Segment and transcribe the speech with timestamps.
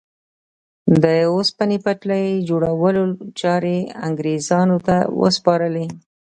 [1.03, 1.05] د
[1.35, 3.03] اوسپنې پټلۍ جوړولو
[3.39, 3.77] چارې
[4.07, 5.85] انګرېزانو ته وسپارلې.